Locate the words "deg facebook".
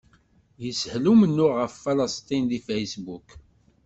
2.49-3.27